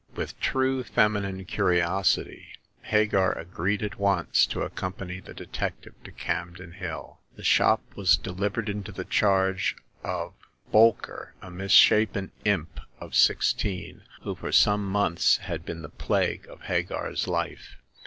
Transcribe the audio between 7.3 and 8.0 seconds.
The shop